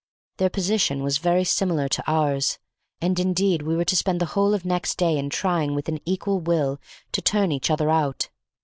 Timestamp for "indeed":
3.19-3.61